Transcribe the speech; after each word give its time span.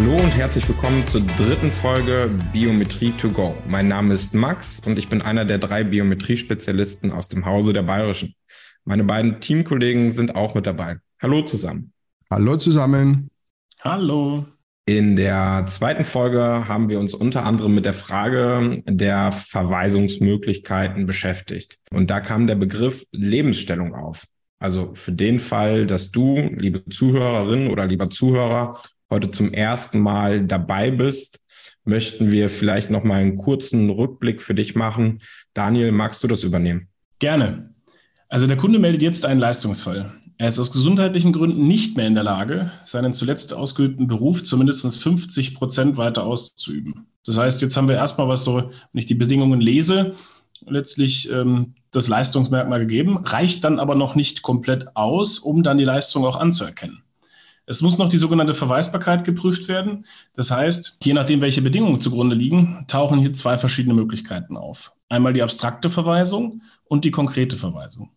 Hallo 0.00 0.12
und 0.12 0.30
herzlich 0.30 0.68
willkommen 0.68 1.04
zur 1.08 1.22
dritten 1.22 1.72
Folge 1.72 2.30
Biometrie 2.52 3.10
to 3.18 3.28
go. 3.30 3.52
Mein 3.66 3.88
Name 3.88 4.14
ist 4.14 4.32
Max 4.32 4.78
und 4.78 4.96
ich 4.96 5.08
bin 5.08 5.20
einer 5.20 5.44
der 5.44 5.58
drei 5.58 5.82
Biometrie-Spezialisten 5.82 7.10
aus 7.10 7.28
dem 7.28 7.44
Hause 7.44 7.72
der 7.72 7.82
Bayerischen. 7.82 8.36
Meine 8.84 9.02
beiden 9.02 9.40
Teamkollegen 9.40 10.12
sind 10.12 10.36
auch 10.36 10.54
mit 10.54 10.68
dabei. 10.68 10.98
Hallo 11.20 11.42
zusammen. 11.42 11.92
Hallo 12.30 12.56
zusammen. 12.58 13.28
Hallo. 13.80 14.46
In 14.86 15.16
der 15.16 15.64
zweiten 15.66 16.04
Folge 16.04 16.68
haben 16.68 16.88
wir 16.88 17.00
uns 17.00 17.12
unter 17.12 17.44
anderem 17.44 17.74
mit 17.74 17.84
der 17.84 17.92
Frage 17.92 18.84
der 18.86 19.32
Verweisungsmöglichkeiten 19.32 21.06
beschäftigt. 21.06 21.80
Und 21.90 22.08
da 22.08 22.20
kam 22.20 22.46
der 22.46 22.54
Begriff 22.54 23.04
Lebensstellung 23.10 23.96
auf. 23.96 24.26
Also 24.60 24.92
für 24.94 25.12
den 25.12 25.40
Fall, 25.40 25.88
dass 25.88 26.12
du, 26.12 26.36
liebe 26.56 26.84
Zuhörerin 26.88 27.66
oder 27.66 27.84
lieber 27.86 28.10
Zuhörer, 28.10 28.80
heute 29.10 29.30
zum 29.30 29.52
ersten 29.52 30.00
Mal 30.00 30.44
dabei 30.46 30.90
bist, 30.90 31.40
möchten 31.84 32.30
wir 32.30 32.50
vielleicht 32.50 32.90
noch 32.90 33.04
mal 33.04 33.20
einen 33.20 33.36
kurzen 33.36 33.90
Rückblick 33.90 34.42
für 34.42 34.54
dich 34.54 34.74
machen. 34.74 35.20
Daniel, 35.54 35.92
magst 35.92 36.22
du 36.22 36.28
das 36.28 36.44
übernehmen? 36.44 36.88
Gerne. 37.18 37.74
Also 38.28 38.46
der 38.46 38.58
Kunde 38.58 38.78
meldet 38.78 39.02
jetzt 39.02 39.24
einen 39.24 39.40
Leistungsfall. 39.40 40.12
Er 40.36 40.48
ist 40.48 40.58
aus 40.58 40.70
gesundheitlichen 40.70 41.32
Gründen 41.32 41.66
nicht 41.66 41.96
mehr 41.96 42.06
in 42.06 42.14
der 42.14 42.22
Lage, 42.22 42.70
seinen 42.84 43.12
zuletzt 43.14 43.52
ausgeübten 43.52 44.06
Beruf 44.06 44.44
zumindest 44.44 45.02
50 45.02 45.56
Prozent 45.56 45.96
weiter 45.96 46.24
auszuüben. 46.24 47.06
Das 47.24 47.38
heißt, 47.38 47.60
jetzt 47.62 47.76
haben 47.76 47.88
wir 47.88 47.96
erstmal 47.96 48.28
was 48.28 48.44
so, 48.44 48.56
wenn 48.56 48.98
ich 49.00 49.06
die 49.06 49.14
Bedingungen 49.14 49.60
lese, 49.60 50.14
letztlich 50.66 51.30
ähm, 51.32 51.74
das 51.90 52.06
Leistungsmerkmal 52.06 52.80
gegeben, 52.80 53.18
reicht 53.18 53.64
dann 53.64 53.80
aber 53.80 53.94
noch 53.94 54.14
nicht 54.14 54.42
komplett 54.42 54.96
aus, 54.96 55.38
um 55.38 55.62
dann 55.62 55.78
die 55.78 55.84
Leistung 55.84 56.24
auch 56.24 56.36
anzuerkennen. 56.36 57.02
Es 57.70 57.82
muss 57.82 57.98
noch 57.98 58.08
die 58.08 58.16
sogenannte 58.16 58.54
Verweisbarkeit 58.54 59.24
geprüft 59.24 59.68
werden. 59.68 60.06
Das 60.32 60.50
heißt, 60.50 61.00
je 61.04 61.12
nachdem, 61.12 61.42
welche 61.42 61.60
Bedingungen 61.60 62.00
zugrunde 62.00 62.34
liegen, 62.34 62.86
tauchen 62.88 63.18
hier 63.18 63.34
zwei 63.34 63.58
verschiedene 63.58 63.94
Möglichkeiten 63.94 64.56
auf. 64.56 64.94
Einmal 65.10 65.34
die 65.34 65.42
abstrakte 65.42 65.90
Verweisung 65.90 66.62
und 66.86 67.04
die 67.04 67.10
konkrete 67.10 67.58
Verweisung. 67.58 68.10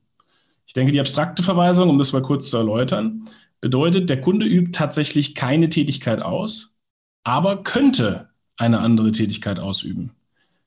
Ich 0.65 0.71
denke, 0.71 0.93
die 0.93 1.01
abstrakte 1.01 1.43
Verweisung, 1.43 1.89
um 1.89 1.97
das 1.97 2.13
mal 2.13 2.21
kurz 2.21 2.49
zu 2.49 2.55
erläutern, 2.55 3.27
bedeutet, 3.59 4.09
der 4.09 4.21
Kunde 4.21 4.45
übt 4.45 4.71
tatsächlich 4.71 5.35
keine 5.35 5.67
Tätigkeit 5.67 6.21
aus, 6.21 6.77
aber 7.25 7.61
könnte 7.61 8.29
eine 8.55 8.79
andere 8.79 9.11
Tätigkeit 9.11 9.59
ausüben. 9.59 10.15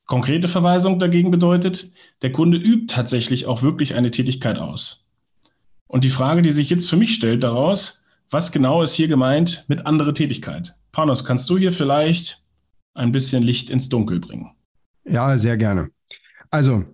Konkrete 0.04 0.46
Verweisung 0.46 0.98
dagegen 0.98 1.30
bedeutet, 1.30 1.90
der 2.20 2.32
Kunde 2.32 2.58
übt 2.58 2.94
tatsächlich 2.94 3.46
auch 3.46 3.62
wirklich 3.62 3.94
eine 3.94 4.10
Tätigkeit 4.10 4.58
aus. 4.58 5.06
Und 5.86 6.04
die 6.04 6.10
Frage, 6.10 6.42
die 6.42 6.52
sich 6.52 6.68
jetzt 6.68 6.90
für 6.90 6.98
mich 6.98 7.14
stellt 7.14 7.42
daraus, 7.42 8.03
was 8.30 8.52
genau 8.52 8.82
ist 8.82 8.94
hier 8.94 9.08
gemeint 9.08 9.64
mit 9.68 9.86
andere 9.86 10.14
Tätigkeit? 10.14 10.74
Panos, 10.92 11.24
kannst 11.24 11.48
du 11.50 11.58
hier 11.58 11.72
vielleicht 11.72 12.42
ein 12.94 13.12
bisschen 13.12 13.42
Licht 13.42 13.70
ins 13.70 13.88
Dunkel 13.88 14.20
bringen? 14.20 14.50
Ja, 15.04 15.36
sehr 15.36 15.56
gerne. 15.56 15.90
Also, 16.50 16.84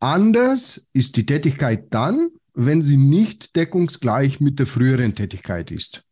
anders 0.00 0.86
ist 0.92 1.16
die 1.16 1.26
Tätigkeit 1.26 1.86
dann, 1.90 2.28
wenn 2.54 2.82
sie 2.82 2.96
nicht 2.96 3.56
deckungsgleich 3.56 4.40
mit 4.40 4.58
der 4.58 4.66
früheren 4.66 5.14
Tätigkeit 5.14 5.70
ist. 5.70 6.04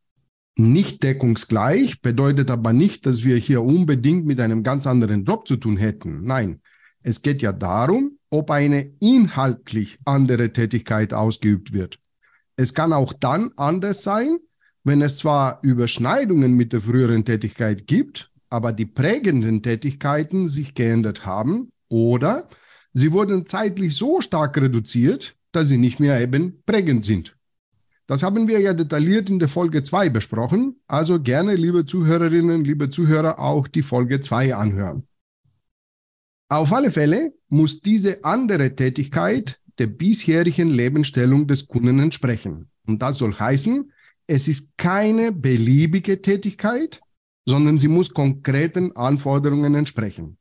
Nicht 0.57 1.03
deckungsgleich 1.03 2.01
bedeutet 2.01 2.51
aber 2.51 2.73
nicht, 2.73 3.07
dass 3.07 3.25
wir 3.25 3.37
hier 3.37 3.63
unbedingt 3.63 4.25
mit 4.25 4.41
einem 4.41 4.63
ganz 4.63 4.87
anderen 4.87 5.25
Job 5.25 5.49
zu 5.49 5.57
tun 5.57 5.77
hätten. 5.77 6.23
Nein, 6.23 6.61
es 7.03 7.23
geht 7.23 7.43
ja 7.43 7.53
darum, 7.53 8.19
ob 8.31 8.51
eine 8.51 8.93
inhaltlich 9.01 9.99
andere 10.05 10.53
Tätigkeit 10.53 11.13
ausgeübt 11.13 11.73
wird. 11.73 11.99
Es 12.57 12.73
kann 12.73 12.93
auch 12.93 13.13
dann 13.13 13.51
anders 13.57 14.03
sein, 14.03 14.39
wenn 14.85 15.03
es 15.03 15.17
zwar 15.17 15.59
Überschneidungen 15.63 16.55
mit 16.55 16.73
der 16.73 16.83
früheren 16.83 17.25
Tätigkeit 17.25 17.87
gibt, 17.87 18.31
aber 18.51 18.73
die 18.73 18.87
prägenden 18.87 19.63
Tätigkeiten 19.63 20.49
sich 20.49 20.75
geändert 20.75 21.27
haben 21.27 21.73
oder 21.89 22.49
sie 22.93 23.11
wurden 23.11 23.47
zeitlich 23.47 23.97
so 23.97 24.21
stark 24.21 24.57
reduziert, 24.59 25.35
dass 25.53 25.69
sie 25.69 25.79
nicht 25.79 26.01
mehr 26.01 26.21
eben 26.21 26.63
prägend 26.65 27.05
sind. 27.05 27.37
Das 28.07 28.23
haben 28.23 28.47
wir 28.47 28.61
ja 28.61 28.75
detailliert 28.75 29.31
in 29.31 29.39
der 29.39 29.49
Folge 29.49 29.83
2 29.83 30.11
besprochen, 30.11 30.77
also 30.87 31.21
gerne, 31.21 31.55
liebe 31.55 31.87
Zuhörerinnen, 31.87 32.63
liebe 32.63 32.91
Zuhörer, 32.91 33.39
auch 33.39 33.67
die 33.67 33.83
Folge 33.83 34.21
2 34.21 34.55
anhören. 34.55 35.05
Auf 36.51 36.73
alle 36.75 36.91
Fälle 36.91 37.33
muss 37.49 37.81
diese 37.81 38.23
andere 38.23 38.77
Tätigkeit 38.77 39.59
der 39.79 39.87
bisherigen 39.87 40.69
Lebensstellung 40.69 41.47
des 41.47 41.67
Kunden 41.67 41.99
entsprechen. 41.99 42.69
Und 42.87 43.01
das 43.01 43.19
soll 43.19 43.35
heißen, 43.35 43.91
es 44.27 44.49
ist 44.49 44.77
keine 44.77 45.33
beliebige 45.33 46.23
Tätigkeit, 46.23 47.01
sondern 47.47 47.79
sie 47.79 47.89
muss 47.89 48.15
konkreten 48.15 48.97
Anforderungen 48.97 49.75
entsprechen. 49.75 50.39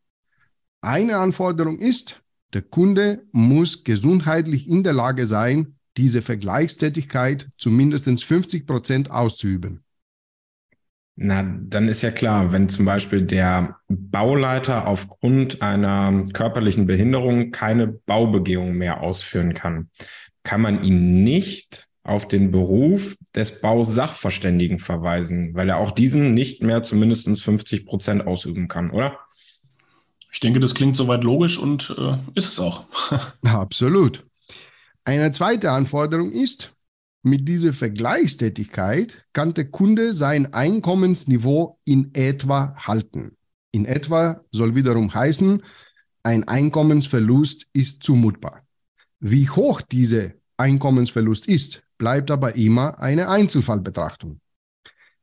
Eine 0.81 1.17
Anforderung 1.17 1.79
ist, 1.79 2.21
der 2.53 2.61
Kunde 2.61 3.25
muss 3.31 3.83
gesundheitlich 3.83 4.69
in 4.69 4.83
der 4.83 4.93
Lage 4.93 5.25
sein, 5.25 5.75
diese 5.97 6.21
Vergleichstätigkeit 6.21 7.49
zu 7.57 7.69
mindestens 7.69 8.23
50 8.23 8.65
Prozent 8.65 9.11
auszuüben. 9.11 9.83
Na, 11.15 11.43
dann 11.43 11.87
ist 11.87 12.01
ja 12.01 12.09
klar, 12.09 12.51
wenn 12.51 12.69
zum 12.69 12.85
Beispiel 12.85 13.21
der 13.21 13.77
Bauleiter 13.87 14.87
aufgrund 14.87 15.61
einer 15.61 16.25
körperlichen 16.33 16.87
Behinderung 16.87 17.51
keine 17.51 17.87
Baubegehung 17.87 18.73
mehr 18.73 19.01
ausführen 19.01 19.53
kann, 19.53 19.89
kann 20.41 20.61
man 20.61 20.83
ihn 20.83 21.23
nicht 21.23 21.87
auf 22.03 22.27
den 22.27 22.51
Beruf 22.51 23.15
des 23.33 23.61
Bausachverständigen 23.61 24.79
verweisen, 24.79 25.53
weil 25.53 25.69
er 25.69 25.77
auch 25.77 25.91
diesen 25.91 26.33
nicht 26.33 26.61
mehr 26.61 26.83
zu 26.83 26.95
mindestens 26.95 27.41
50 27.41 27.85
Prozent 27.85 28.27
ausüben 28.27 28.67
kann, 28.67 28.91
oder? 28.91 29.19
Ich 30.31 30.39
denke, 30.39 30.59
das 30.59 30.73
klingt 30.73 30.95
soweit 30.95 31.23
logisch 31.23 31.57
und 31.57 31.95
äh, 31.97 32.17
ist 32.35 32.49
es 32.49 32.59
auch. 32.59 32.85
Absolut. 33.43 34.25
Eine 35.05 35.31
zweite 35.31 35.71
Anforderung 35.71 36.31
ist, 36.31 36.73
mit 37.21 37.47
dieser 37.47 37.71
Vergleichstätigkeit 37.71 39.25
kann 39.31 39.53
der 39.53 39.69
Kunde 39.69 40.13
sein 40.13 40.53
Einkommensniveau 40.53 41.77
in 41.85 42.13
etwa 42.13 42.75
halten. 42.75 43.37
In 43.71 43.85
etwa 43.85 44.41
soll 44.51 44.75
wiederum 44.75 45.13
heißen, 45.13 45.63
ein 46.23 46.47
Einkommensverlust 46.47 47.67
ist 47.71 48.03
zumutbar. 48.03 48.63
Wie 49.19 49.49
hoch 49.49 49.81
dieser 49.81 50.31
Einkommensverlust 50.57 51.47
ist, 51.47 51.82
bleibt 51.97 52.31
aber 52.31 52.55
immer 52.55 52.99
eine 52.99 53.29
Einzelfallbetrachtung. 53.29 54.39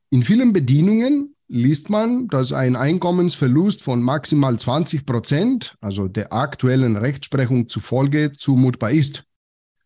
In 0.09 0.23
vielen 0.23 0.53
Bedienungen 0.53 1.35
liest 1.47 1.89
man, 1.89 2.27
dass 2.27 2.53
ein 2.53 2.75
Einkommensverlust 2.75 3.83
von 3.83 4.01
maximal 4.01 4.57
20 4.57 5.05
Prozent, 5.05 5.75
also 5.81 6.07
der 6.07 6.31
aktuellen 6.33 6.95
Rechtsprechung 6.95 7.67
zufolge, 7.67 8.31
zumutbar 8.31 8.91
ist. 8.91 9.25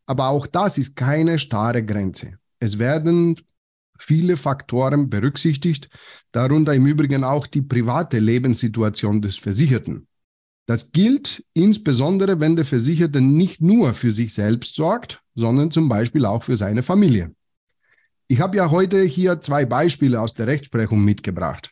Aber 0.06 0.30
auch 0.30 0.46
das 0.48 0.78
ist 0.78 0.96
keine 0.96 1.40
starre 1.40 1.84
Grenze. 1.84 2.38
Es 2.60 2.78
werden 2.78 3.36
viele 3.98 4.38
Faktoren 4.38 5.10
berücksichtigt, 5.10 5.90
darunter 6.32 6.74
im 6.74 6.86
Übrigen 6.86 7.24
auch 7.24 7.48
die 7.48 7.62
private 7.62 8.20
Lebenssituation 8.20 9.22
des 9.22 9.38
Versicherten. 9.38 10.08
Das 10.66 10.92
gilt 10.92 11.46
insbesondere, 11.54 12.40
wenn 12.40 12.56
der 12.56 12.66
Versicherte 12.66 13.22
nicht 13.22 13.62
nur 13.62 13.94
für 13.94 14.12
sich 14.12 14.34
selbst 14.34 14.76
sorgt, 14.76 15.22
sondern 15.36 15.70
zum 15.70 15.90
Beispiel 15.90 16.26
auch 16.26 16.44
für 16.44 16.56
seine 16.56 16.82
Familie. 16.82 17.36
Ich 18.28 18.40
habe 18.42 18.58
ja 18.58 18.72
heute 18.72 19.04
hier 19.04 19.40
zwei 19.42 19.66
Beispiele 19.66 20.20
aus 20.20 20.34
der 20.34 20.48
Rechtsprechung 20.48 21.04
mitgebracht. 21.04 21.72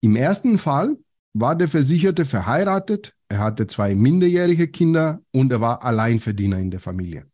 Im 0.00 0.14
ersten 0.14 0.58
Fall 0.58 0.96
war 1.32 1.56
der 1.56 1.68
Versicherte 1.68 2.24
verheiratet, 2.24 3.14
er 3.28 3.38
hatte 3.38 3.66
zwei 3.66 3.94
minderjährige 3.94 4.68
Kinder 4.68 5.22
und 5.32 5.50
er 5.50 5.60
war 5.60 5.84
Alleinverdiener 5.84 6.58
in 6.58 6.70
der 6.70 6.80
Familie. 6.80 7.26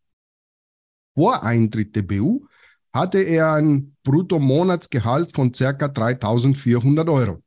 Vor 1.15 1.43
Eintritt 1.43 1.97
der 1.97 2.03
BU 2.03 2.47
hatte 2.93 3.19
er 3.19 3.53
ein 3.55 3.97
Bruttomonatsgehalt 4.03 5.33
von 5.33 5.53
ca. 5.53 5.71
3.400 5.71 7.13
Euro. 7.13 7.43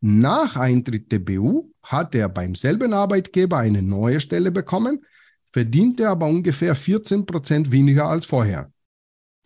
Nach 0.00 0.56
Eintritt 0.56 1.12
der 1.12 1.18
BU 1.18 1.69
hat 1.82 2.14
er 2.14 2.28
beim 2.28 2.54
selben 2.54 2.92
Arbeitgeber 2.92 3.58
eine 3.58 3.82
neue 3.82 4.20
Stelle 4.20 4.50
bekommen, 4.50 5.04
verdiente 5.46 6.08
aber 6.08 6.26
ungefähr 6.26 6.74
14 6.74 7.26
Prozent 7.26 7.72
weniger 7.72 8.06
als 8.06 8.24
vorher. 8.24 8.70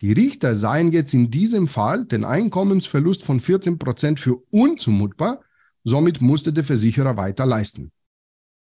Die 0.01 0.11
Richter 0.11 0.55
seien 0.55 0.91
jetzt 0.91 1.13
in 1.13 1.31
diesem 1.31 1.67
Fall 1.67 2.05
den 2.05 2.25
Einkommensverlust 2.25 3.23
von 3.23 3.39
14 3.39 3.79
Prozent 3.79 4.19
für 4.19 4.41
unzumutbar, 4.51 5.41
somit 5.83 6.21
musste 6.21 6.51
der 6.51 6.63
Versicherer 6.63 7.17
weiter 7.17 7.45
leisten. 7.45 7.91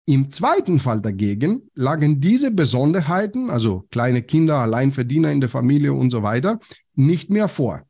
Im 0.06 0.30
zweiten 0.30 0.80
Fall 0.80 1.02
dagegen 1.02 1.70
lagen 1.74 2.20
diese 2.20 2.50
Besonderheiten, 2.50 3.50
also 3.50 3.86
kleine 3.90 4.22
Kinder, 4.22 4.56
Alleinverdiener 4.56 5.30
in 5.30 5.40
der 5.40 5.50
Familie 5.50 5.92
und 5.92 6.10
so 6.10 6.22
weiter, 6.22 6.58
nicht 6.94 7.30
mehr 7.30 7.48
vor. 7.48 7.82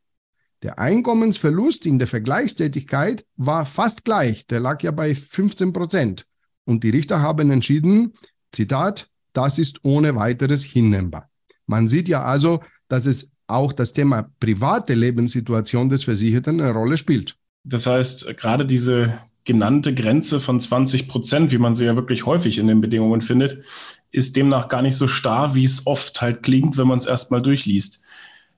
Der 0.62 0.78
Einkommensverlust 0.78 1.86
in 1.86 1.98
der 1.98 2.08
Vergleichstätigkeit 2.08 3.24
war 3.36 3.64
fast 3.64 4.04
gleich, 4.04 4.46
der 4.46 4.60
lag 4.60 4.82
ja 4.82 4.90
bei 4.90 5.14
15 5.14 5.72
Prozent. 5.72 6.26
Und 6.64 6.84
die 6.84 6.90
Richter 6.90 7.22
haben 7.22 7.50
entschieden, 7.50 8.12
Zitat, 8.52 9.08
das 9.32 9.58
ist 9.58 9.84
ohne 9.84 10.16
weiteres 10.16 10.64
hinnehmbar. 10.64 11.30
Man 11.66 11.88
sieht 11.88 12.08
ja 12.08 12.24
also, 12.24 12.60
dass 12.88 13.06
es 13.06 13.32
auch 13.46 13.72
das 13.72 13.92
Thema 13.92 14.30
private 14.38 14.94
Lebenssituation 14.94 15.88
des 15.88 16.04
Versicherten 16.04 16.60
eine 16.60 16.72
Rolle 16.72 16.98
spielt. 16.98 17.36
Das 17.64 17.86
heißt, 17.86 18.36
gerade 18.36 18.66
diese 18.66 19.18
genannte 19.44 19.94
Grenze 19.94 20.40
von 20.40 20.60
20 20.60 21.08
Prozent, 21.08 21.52
wie 21.52 21.58
man 21.58 21.74
sie 21.74 21.86
ja 21.86 21.96
wirklich 21.96 22.26
häufig 22.26 22.58
in 22.58 22.66
den 22.66 22.80
Bedingungen 22.80 23.22
findet, 23.22 23.64
ist 24.10 24.36
demnach 24.36 24.68
gar 24.68 24.82
nicht 24.82 24.96
so 24.96 25.06
starr, 25.06 25.54
wie 25.54 25.64
es 25.64 25.86
oft 25.86 26.20
halt 26.20 26.42
klingt, 26.42 26.76
wenn 26.76 26.86
man 26.86 26.98
es 26.98 27.06
erstmal 27.06 27.42
durchliest. 27.42 28.02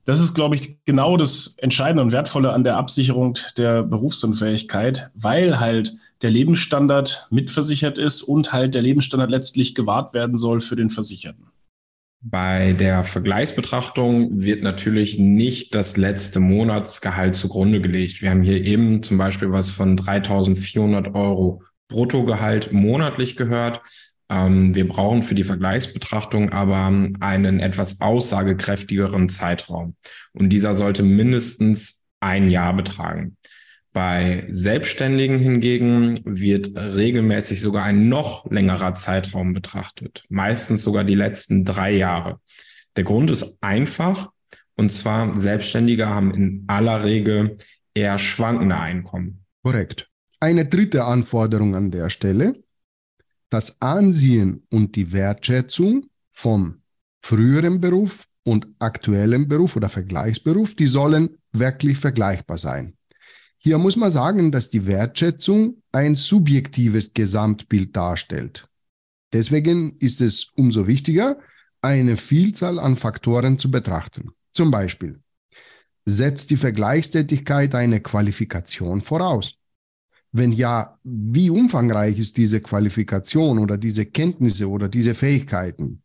Das 0.05 0.21
ist, 0.21 0.35
glaube 0.35 0.57
ich, 0.57 0.79
genau 0.85 1.17
das 1.17 1.55
Entscheidende 1.59 2.03
und 2.03 2.13
Wertvolle 2.13 2.53
an 2.53 2.65
der 2.65 2.77
Absicherung 2.77 3.39
der 3.57 3.85
Berufsunfähigkeit, 3.85 5.11
weil 5.15 5.61
halt 5.61 5.95
der 6.23 6.31
Lebensstandard 6.31 7.29
mitversichert 7.31 7.99
ist 7.99 8.23
und 8.23 8.53
halt 8.53 8.75
der 8.75 8.83
Lebensstandard 8.83 9.31
letztlich 9.31 9.75
gewahrt 9.75 10.13
werden 10.13 10.37
soll 10.37 10.61
für 10.61 10.77
den 10.77 10.91
Versicherten. 10.91 11.47
Bei 12.25 12.73
der 12.73 13.03
Vergleichsbetrachtung 13.03 14.41
wird 14.41 14.63
natürlich 14.63 15.19
nicht 15.19 15.75
das 15.75 15.97
letzte 15.97 16.39
Monatsgehalt 16.39 17.35
zugrunde 17.35 17.81
gelegt. 17.81 18.23
Wir 18.23 18.31
haben 18.31 18.43
hier 18.43 18.65
eben 18.65 19.03
zum 19.03 19.19
Beispiel 19.19 19.51
was 19.51 19.71
von 19.71 19.99
3.400 19.99 21.15
Euro 21.15 21.65
Bruttogehalt 21.89 22.73
monatlich 22.73 23.37
gehört. 23.37 23.81
Ähm, 24.33 24.75
wir 24.75 24.89
brauchen 24.89 25.23
für 25.23 25.35
die 25.35 25.45
Vergleichsbetrachtung 25.45 26.51
aber 26.51 26.87
einen 27.21 27.61
etwas 27.61 28.01
aussagekräftigeren 28.01 29.29
Zeitraum. 29.29 29.95
Und 30.33 30.49
dieser 30.49 30.73
sollte 30.73 31.03
mindestens 31.03 32.03
ein 32.21 32.49
Jahr 32.49 32.75
betragen. 32.75 33.37
Bei 33.93 34.47
Selbstständigen 34.49 35.39
hingegen 35.39 36.19
wird 36.25 36.75
regelmäßig 36.75 37.61
sogar 37.61 37.85
ein 37.85 38.09
noch 38.09 38.51
längerer 38.51 38.95
Zeitraum 38.95 39.53
betrachtet, 39.53 40.25
meistens 40.31 40.83
sogar 40.83 41.05
die 41.05 41.15
letzten 41.15 41.67
drei 41.67 41.93
Jahre. 41.93 42.41
Der 42.97 43.05
Grund 43.05 43.31
ist 43.31 43.59
einfach, 43.61 44.31
und 44.77 44.93
zwar 44.93 45.37
Selbstständige 45.37 46.07
haben 46.07 46.33
in 46.33 46.65
aller 46.69 47.05
Regel 47.05 47.59
eher 47.93 48.19
schwankende 48.19 48.79
Einkommen. 48.79 49.45
Korrekt. 49.63 50.09
Eine 50.41 50.65
dritte 50.65 51.05
Anforderung 51.05 51.75
an 51.75 51.91
der 51.91 52.09
Stelle, 52.09 52.62
das 53.53 53.81
Ansehen 53.83 54.63
und 54.71 54.97
die 54.97 55.13
Wertschätzung 55.13 56.07
vom 56.33 56.83
früheren 57.21 57.81
Beruf 57.81 58.27
und 58.45 58.67
aktuellen 58.79 59.49
Beruf 59.49 59.77
oder 59.77 59.89
Vergleichsberuf, 59.89 60.75
die 60.75 60.87
sollen 60.87 61.39
wirklich 61.53 61.99
vergleichbar 61.99 62.59
sein. 62.59 62.95
Hier 63.59 63.79
muss 63.79 63.97
man 63.97 64.11
sagen, 64.11 64.51
dass 64.51 64.71
die 64.71 64.87
Wertschätzung 64.87 65.83
ein 65.93 66.17
subjektives 66.17 67.15
Gesamtbild 67.15 67.95
darstellt. 67.97 68.69
Deswegen 69.33 69.97
ist 69.99 70.21
es 70.21 70.51
umso 70.57 70.87
wichtiger, 70.87 71.39
eine 71.81 72.17
Vielzahl 72.17 72.79
an 72.79 72.97
Faktoren 72.97 73.59
zu 73.59 73.71
betrachten. 73.71 74.33
Zum 74.53 74.71
Beispiel, 74.71 75.21
setzt 76.05 76.51
die 76.51 76.57
Vergleichstätigkeit 76.57 77.75
eine 77.75 78.01
Qualifikation 78.01 79.01
voraus? 79.01 79.55
Wenn 80.33 80.53
ja, 80.53 80.99
wie 81.05 81.51
umfangreich 81.51 82.19
ist 82.19 82.39
diese 82.39 82.63
Qualifikation 82.63 83.59
oder 83.59 83.77
diese 83.77 84.07
Kenntnisse 84.07 84.69
oder 84.69 84.89
diese 84.89 85.15
Fähigkeiten? 85.15 86.03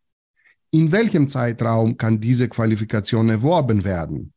In 0.70 0.92
welchem 0.92 1.30
Zeitraum 1.30 1.98
kann 1.98 2.20
diese 2.20 2.50
Qualifikation 2.50 3.30
erworben 3.30 3.86
werden? 3.86 4.34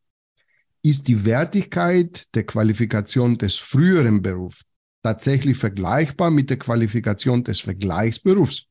Ist 0.81 1.09
die 1.09 1.25
Wertigkeit 1.25 2.33
der 2.33 2.45
Qualifikation 2.45 3.37
des 3.37 3.57
früheren 3.57 4.21
Berufs 4.21 4.63
tatsächlich 5.03 5.57
vergleichbar 5.57 6.31
mit 6.31 6.49
der 6.49 6.57
Qualifikation 6.57 7.43
des 7.43 7.59
Vergleichsberufs? 7.59 8.67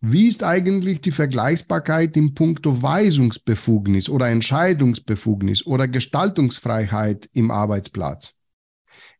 Wie 0.00 0.28
ist 0.28 0.44
eigentlich 0.44 1.00
die 1.00 1.10
Vergleichbarkeit 1.10 2.16
im 2.16 2.34
Punkto 2.34 2.82
Weisungsbefugnis 2.82 4.08
oder 4.08 4.28
Entscheidungsbefugnis 4.28 5.66
oder 5.66 5.88
Gestaltungsfreiheit 5.88 7.28
im 7.32 7.50
Arbeitsplatz? 7.50 8.33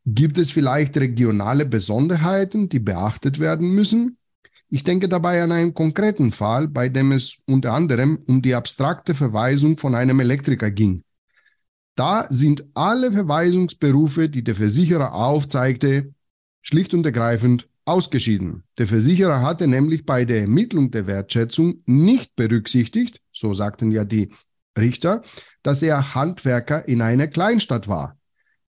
Gibt 0.07 0.37
es 0.37 0.51
vielleicht 0.51 0.97
regionale 0.99 1.65
Besonderheiten, 1.65 2.69
die 2.69 2.79
beachtet 2.79 3.39
werden 3.39 3.75
müssen? 3.75 4.19
Ich 4.69 4.85
denke 4.85 5.09
dabei 5.09 5.43
an 5.43 5.53
einen 5.53 5.73
konkreten 5.73 6.33
Fall, 6.33 6.69
bei 6.69 6.89
dem 6.89 7.13
es 7.13 7.43
unter 7.47 7.73
anderem 7.73 8.19
um 8.27 8.43
die 8.43 8.55
abstrakte 8.55 9.15
Verweisung 9.15 9.79
von 9.79 9.95
einem 9.95 10.21
Elektriker 10.21 10.71
ging. 10.71 11.05
Da 11.97 12.27
sind 12.29 12.67
alle 12.75 13.13
Verweisungsberufe, 13.13 14.29
die 14.29 14.43
der 14.43 14.57
Versicherer 14.57 15.15
aufzeigte, 15.15 16.13
schlicht 16.61 16.93
und 16.93 17.07
ergreifend 17.07 17.69
ausgeschieden. 17.85 18.65
Der 18.79 18.89
Versicherer 18.89 19.43
hatte 19.43 19.69
nämlich 19.69 20.05
bei 20.05 20.25
der 20.25 20.41
Ermittlung 20.41 20.91
der 20.91 21.07
Wertschätzung 21.07 21.83
nicht 21.87 22.35
berücksichtigt, 22.35 23.21
so 23.33 23.55
sagten 23.55 23.93
ja 23.93 24.05
die 24.05 24.31
Richter, 24.77 25.23
dass 25.63 25.83
er 25.83 26.15
Handwerker 26.15 26.89
in 26.89 27.01
einer 27.01 27.29
Kleinstadt 27.29 27.87
war. 27.87 28.19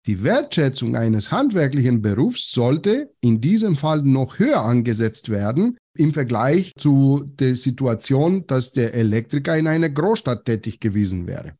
Die 0.06 0.22
Wertschätzung 0.22 0.96
eines 0.96 1.32
handwerklichen 1.32 2.02
Berufs 2.02 2.50
sollte 2.50 3.14
in 3.22 3.40
diesem 3.40 3.74
Fall 3.74 4.02
noch 4.02 4.38
höher 4.38 4.60
angesetzt 4.60 5.30
werden 5.30 5.78
im 5.96 6.12
Vergleich 6.12 6.72
zu 6.76 7.24
der 7.38 7.56
Situation, 7.56 8.46
dass 8.46 8.72
der 8.72 8.92
Elektriker 8.92 9.56
in 9.56 9.66
einer 9.66 9.88
Großstadt 9.88 10.44
tätig 10.44 10.80
gewesen 10.80 11.26
wäre. 11.26 11.54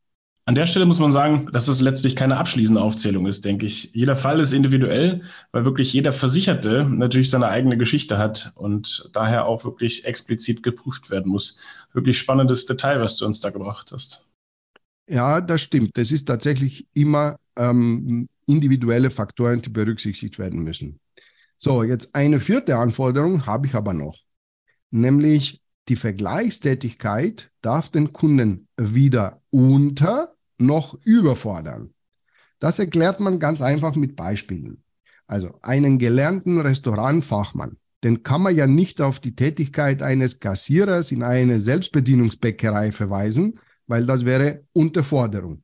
An 0.47 0.55
der 0.55 0.67
Stelle 0.67 0.85
muss 0.85 0.99
man 0.99 1.11
sagen, 1.11 1.49
dass 1.53 1.69
es 1.69 1.81
letztlich 1.81 2.17
keine 2.17 2.37
abschließende 2.37 2.83
Aufzählung 2.83 3.27
ist, 3.27 3.47
denke 3.47 3.65
ich. 3.65 3.91
Jeder 3.95 4.15
Fall 4.15 4.41
ist 4.41 4.53
individuell, 4.53 5.23
weil 5.53 5.65
wirklich 5.65 5.91
jeder 5.95 6.13
Versicherte 6.13 6.85
natürlich 6.85 7.31
seine 7.31 7.49
eigene 7.49 7.79
Geschichte 7.79 8.19
hat 8.19 8.53
und 8.57 9.09
daher 9.15 9.47
auch 9.47 9.65
wirklich 9.65 10.05
explizit 10.05 10.63
geprüft 10.63 11.11
werden 11.11 11.33
muss. 11.33 11.57
Wirklich 11.95 12.19
spannendes 12.19 12.67
Detail, 12.67 13.01
was 13.01 13.17
du 13.17 13.25
uns 13.25 13.41
da 13.41 13.49
gebracht 13.49 13.91
hast. 13.91 14.27
Ja, 15.09 15.41
das 15.41 15.63
stimmt. 15.63 15.97
Es 15.97 16.13
ist 16.13 16.27
tatsächlich 16.27 16.87
immer 16.93 17.37
ähm, 17.57 18.29
individuelle 18.47 19.11
Faktoren, 19.11 19.63
die 19.63 19.71
berücksichtigt 19.71 20.39
werden 20.39 20.63
müssen. 20.63 21.01
So, 21.57 21.83
jetzt 21.83 22.15
eine 22.15 22.41
vierte 22.41 22.77
Anforderung 22.77 23.47
habe 23.47 23.67
ich 23.67 23.75
aber 23.75 23.95
noch, 23.95 24.19
nämlich 24.91 25.63
die 25.89 25.97
Vergleichstätigkeit 25.97 27.51
darf 27.61 27.91
den 27.91 28.13
Kunden 28.13 28.69
weder 28.77 29.43
unter 29.51 30.35
noch 30.59 30.99
überfordern. 31.05 31.93
Das 32.59 32.79
erklärt 32.79 33.21
man 33.21 33.39
ganz 33.39 33.61
einfach 33.61 33.95
mit 33.95 34.17
Beispielen. 34.17 34.83
Also 35.27 35.59
einen 35.63 35.99
gelernten 35.99 36.61
Restaurantfachmann, 36.61 37.77
den 38.03 38.23
kann 38.23 38.43
man 38.43 38.57
ja 38.57 38.67
nicht 38.67 39.01
auf 39.01 39.21
die 39.21 39.35
Tätigkeit 39.35 40.03
eines 40.03 40.41
Kassierers 40.41 41.13
in 41.13 41.23
eine 41.23 41.59
Selbstbedienungsbäckerei 41.59 42.93
verweisen, 42.93 43.59
weil 43.87 44.07
das 44.07 44.25
wäre 44.25 44.65
Unterforderung. 44.73 45.63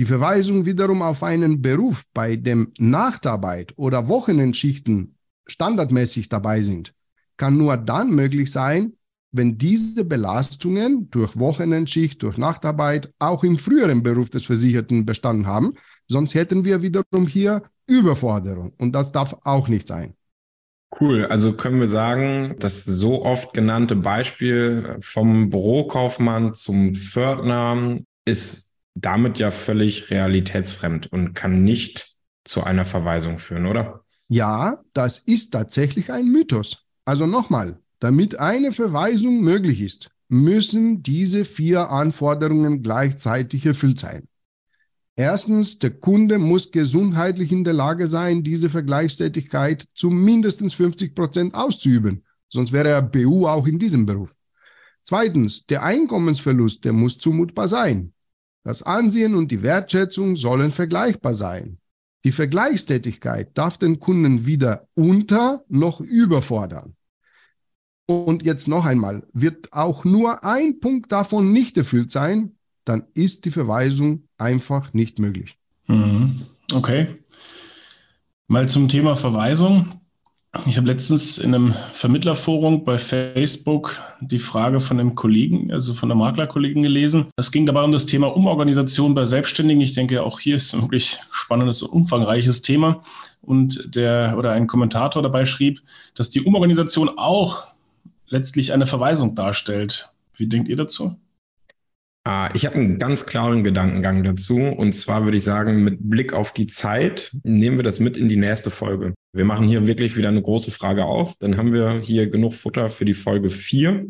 Die 0.00 0.06
Verweisung 0.06 0.64
wiederum 0.64 1.02
auf 1.02 1.22
einen 1.22 1.60
Beruf, 1.60 2.04
bei 2.14 2.36
dem 2.36 2.72
Nachtarbeit 2.78 3.74
oder 3.76 4.08
Wochenendschichten 4.08 5.14
standardmäßig 5.46 6.30
dabei 6.30 6.62
sind, 6.62 6.94
kann 7.36 7.58
nur 7.58 7.76
dann 7.76 8.08
möglich 8.08 8.50
sein, 8.50 8.94
wenn 9.30 9.58
diese 9.58 10.06
Belastungen 10.06 11.10
durch 11.10 11.38
Wochenendschicht, 11.38 12.22
durch 12.22 12.38
Nachtarbeit 12.38 13.12
auch 13.18 13.44
im 13.44 13.58
früheren 13.58 14.02
Beruf 14.02 14.30
des 14.30 14.46
Versicherten 14.46 15.04
bestanden 15.04 15.46
haben. 15.46 15.74
Sonst 16.08 16.34
hätten 16.34 16.64
wir 16.64 16.80
wiederum 16.80 17.26
hier 17.26 17.62
Überforderung 17.86 18.72
und 18.78 18.92
das 18.92 19.12
darf 19.12 19.36
auch 19.44 19.68
nicht 19.68 19.86
sein. 19.86 20.14
Cool, 20.98 21.26
also 21.26 21.52
können 21.52 21.78
wir 21.78 21.88
sagen, 21.88 22.56
das 22.58 22.86
so 22.86 23.22
oft 23.22 23.52
genannte 23.52 23.96
Beispiel 23.96 24.96
vom 25.02 25.50
Bürokaufmann 25.50 26.54
zum 26.54 26.94
Pförtner 26.94 27.98
ist 28.24 28.69
damit 29.00 29.38
ja 29.38 29.50
völlig 29.50 30.10
realitätsfremd 30.10 31.12
und 31.12 31.34
kann 31.34 31.64
nicht 31.64 32.16
zu 32.44 32.62
einer 32.62 32.84
Verweisung 32.84 33.38
führen, 33.38 33.66
oder? 33.66 34.04
Ja, 34.28 34.78
das 34.92 35.18
ist 35.18 35.50
tatsächlich 35.50 36.12
ein 36.12 36.26
Mythos. 36.26 36.86
Also 37.04 37.26
nochmal, 37.26 37.80
damit 37.98 38.38
eine 38.38 38.72
Verweisung 38.72 39.40
möglich 39.40 39.80
ist, 39.80 40.10
müssen 40.28 41.02
diese 41.02 41.44
vier 41.44 41.90
Anforderungen 41.90 42.82
gleichzeitig 42.82 43.66
erfüllt 43.66 43.98
sein. 43.98 44.28
Erstens, 45.16 45.78
der 45.78 45.90
Kunde 45.90 46.38
muss 46.38 46.70
gesundheitlich 46.70 47.52
in 47.52 47.64
der 47.64 47.74
Lage 47.74 48.06
sein, 48.06 48.42
diese 48.42 48.70
Vergleichstätigkeit 48.70 49.86
zu 49.94 50.08
mindestens 50.08 50.74
50 50.74 51.14
Prozent 51.14 51.54
auszuüben. 51.54 52.24
Sonst 52.48 52.72
wäre 52.72 52.88
er 52.88 53.02
BU 53.02 53.46
auch 53.46 53.66
in 53.66 53.78
diesem 53.78 54.06
Beruf. 54.06 54.34
Zweitens, 55.02 55.66
der 55.66 55.82
Einkommensverlust, 55.82 56.84
der 56.84 56.92
muss 56.92 57.18
zumutbar 57.18 57.68
sein. 57.68 58.12
Das 58.62 58.82
Ansehen 58.82 59.34
und 59.34 59.50
die 59.50 59.62
Wertschätzung 59.62 60.36
sollen 60.36 60.70
vergleichbar 60.70 61.34
sein. 61.34 61.78
Die 62.24 62.32
Vergleichstätigkeit 62.32 63.56
darf 63.56 63.78
den 63.78 63.98
Kunden 63.98 64.44
weder 64.44 64.86
unter 64.94 65.64
noch 65.68 66.00
überfordern. 66.00 66.94
Und 68.06 68.42
jetzt 68.42 68.68
noch 68.68 68.84
einmal, 68.84 69.26
wird 69.32 69.72
auch 69.72 70.04
nur 70.04 70.44
ein 70.44 70.80
Punkt 70.80 71.12
davon 71.12 71.52
nicht 71.52 71.78
erfüllt 71.78 72.10
sein, 72.10 72.56
dann 72.84 73.04
ist 73.14 73.44
die 73.44 73.50
Verweisung 73.50 74.24
einfach 74.36 74.92
nicht 74.92 75.18
möglich. 75.18 75.56
Mhm. 75.86 76.46
Okay. 76.72 77.22
Mal 78.48 78.68
zum 78.68 78.88
Thema 78.88 79.14
Verweisung. 79.14 80.00
Ich 80.66 80.76
habe 80.76 80.88
letztens 80.88 81.38
in 81.38 81.54
einem 81.54 81.74
Vermittlerforum 81.92 82.82
bei 82.82 82.98
Facebook 82.98 84.00
die 84.20 84.40
Frage 84.40 84.80
von 84.80 84.98
einem 84.98 85.14
Kollegen, 85.14 85.72
also 85.72 85.94
von 85.94 86.10
einer 86.10 86.18
Maklerkollegin 86.18 86.82
gelesen. 86.82 87.26
Es 87.36 87.52
ging 87.52 87.66
dabei 87.66 87.84
um 87.84 87.92
das 87.92 88.06
Thema 88.06 88.34
Umorganisation 88.34 89.14
bei 89.14 89.26
Selbstständigen. 89.26 89.80
Ich 89.80 89.94
denke, 89.94 90.24
auch 90.24 90.40
hier 90.40 90.56
ist 90.56 90.74
ein 90.74 90.82
wirklich 90.82 91.20
spannendes 91.30 91.82
und 91.82 91.90
umfangreiches 91.90 92.62
Thema. 92.62 93.00
Und 93.42 93.94
der 93.94 94.34
oder 94.36 94.50
ein 94.50 94.66
Kommentator 94.66 95.22
dabei 95.22 95.44
schrieb, 95.44 95.82
dass 96.14 96.30
die 96.30 96.42
Umorganisation 96.42 97.10
auch 97.16 97.68
letztlich 98.26 98.72
eine 98.72 98.86
Verweisung 98.86 99.36
darstellt. 99.36 100.10
Wie 100.34 100.48
denkt 100.48 100.68
ihr 100.68 100.76
dazu? 100.76 101.16
Ah, 102.24 102.48
ich 102.54 102.66
habe 102.66 102.74
einen 102.74 102.98
ganz 102.98 103.24
klaren 103.24 103.62
Gedankengang 103.62 104.24
dazu. 104.24 104.56
Und 104.56 104.94
zwar 104.94 105.24
würde 105.24 105.36
ich 105.36 105.44
sagen, 105.44 105.84
mit 105.84 106.10
Blick 106.10 106.32
auf 106.32 106.52
die 106.52 106.66
Zeit 106.66 107.30
nehmen 107.44 107.76
wir 107.76 107.84
das 107.84 108.00
mit 108.00 108.16
in 108.16 108.28
die 108.28 108.36
nächste 108.36 108.70
Folge. 108.70 109.14
Wir 109.32 109.44
machen 109.44 109.68
hier 109.68 109.86
wirklich 109.86 110.16
wieder 110.16 110.28
eine 110.28 110.42
große 110.42 110.72
Frage 110.72 111.04
auf. 111.04 111.34
Dann 111.38 111.56
haben 111.56 111.72
wir 111.72 112.00
hier 112.00 112.28
genug 112.28 112.54
Futter 112.54 112.90
für 112.90 113.04
die 113.04 113.14
Folge 113.14 113.48
4 113.48 114.06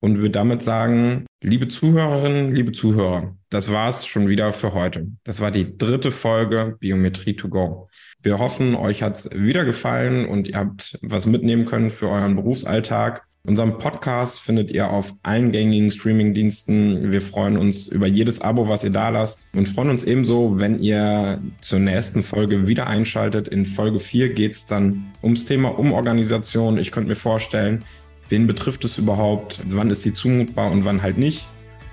und 0.00 0.18
würde 0.18 0.30
damit 0.30 0.62
sagen, 0.62 1.26
liebe 1.42 1.68
Zuhörerinnen, 1.68 2.52
liebe 2.52 2.72
Zuhörer, 2.72 3.36
das 3.50 3.72
war's 3.72 4.06
schon 4.06 4.28
wieder 4.28 4.52
für 4.52 4.72
heute. 4.72 5.08
Das 5.24 5.40
war 5.40 5.50
die 5.50 5.76
dritte 5.76 6.12
Folge 6.12 6.76
Biometrie 6.78 7.34
to 7.34 7.48
go. 7.48 7.88
Wir 8.22 8.38
hoffen, 8.38 8.76
euch 8.76 9.02
hat's 9.02 9.28
wieder 9.32 9.64
gefallen 9.64 10.26
und 10.26 10.46
ihr 10.46 10.58
habt 10.58 10.98
was 11.02 11.26
mitnehmen 11.26 11.66
können 11.66 11.90
für 11.90 12.08
euren 12.08 12.36
Berufsalltag. 12.36 13.26
Unseren 13.44 13.76
Podcast 13.76 14.38
findet 14.38 14.70
ihr 14.70 14.88
auf 14.88 15.14
allen 15.24 15.50
gängigen 15.50 15.90
Streamingdiensten. 15.90 17.10
Wir 17.10 17.20
freuen 17.20 17.56
uns 17.56 17.88
über 17.88 18.06
jedes 18.06 18.40
Abo, 18.40 18.68
was 18.68 18.84
ihr 18.84 18.90
da 18.90 19.08
lasst 19.08 19.48
und 19.52 19.68
freuen 19.68 19.90
uns 19.90 20.04
ebenso, 20.04 20.60
wenn 20.60 20.78
ihr 20.78 21.42
zur 21.60 21.80
nächsten 21.80 22.22
Folge 22.22 22.68
wieder 22.68 22.86
einschaltet. 22.86 23.48
In 23.48 23.66
Folge 23.66 23.98
4 23.98 24.32
geht 24.34 24.52
es 24.52 24.66
dann 24.66 25.06
ums 25.24 25.44
Thema 25.44 25.76
Umorganisation. 25.76 26.78
Ich 26.78 26.92
könnte 26.92 27.08
mir 27.08 27.16
vorstellen, 27.16 27.84
wen 28.28 28.46
betrifft 28.46 28.84
es 28.84 28.96
überhaupt? 28.96 29.58
Wann 29.66 29.90
ist 29.90 30.02
sie 30.02 30.12
zumutbar 30.12 30.70
und 30.70 30.84
wann 30.84 31.02
halt 31.02 31.18
nicht? 31.18 31.48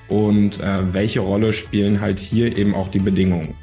Und 0.07 0.59
äh, 0.59 0.93
welche 0.93 1.21
Rolle 1.21 1.51
spielen 1.51 1.99
halt 1.99 2.19
hier 2.19 2.55
eben 2.55 2.75
auch 2.75 2.89
die 2.89 2.99
Bedingungen? 2.99 3.55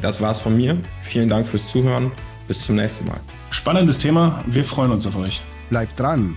Das 0.00 0.22
war's 0.22 0.38
von 0.38 0.56
mir. 0.56 0.78
Vielen 1.02 1.28
Dank 1.28 1.46
fürs 1.46 1.68
Zuhören. 1.68 2.10
Bis 2.48 2.64
zum 2.64 2.76
nächsten 2.76 3.04
Mal. 3.04 3.20
Spannendes 3.50 3.98
Thema. 3.98 4.42
Wir 4.46 4.64
freuen 4.64 4.92
uns 4.92 5.06
auf 5.06 5.16
euch. 5.16 5.42
Bleibt 5.68 6.00
dran. 6.00 6.36